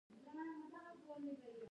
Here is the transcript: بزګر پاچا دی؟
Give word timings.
بزګر 0.09 0.47
پاچا 0.71 1.13
دی؟ 1.23 1.31